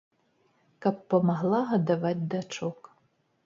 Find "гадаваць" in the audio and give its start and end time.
1.77-2.17